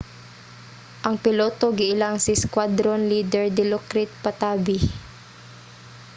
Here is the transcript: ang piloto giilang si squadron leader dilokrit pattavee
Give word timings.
ang 1.07 1.15
piloto 1.25 1.65
giilang 1.79 2.15
si 2.25 2.33
squadron 2.43 3.01
leader 3.11 3.45
dilokrit 3.57 4.09
pattavee 4.23 4.85